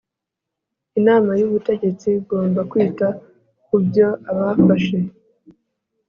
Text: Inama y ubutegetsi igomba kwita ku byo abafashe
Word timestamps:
Inama 0.99 1.31
y 1.39 1.43
ubutegetsi 1.47 2.07
igomba 2.19 2.61
kwita 2.71 3.07
ku 3.65 3.75
byo 3.85 4.07
abafashe 4.31 4.97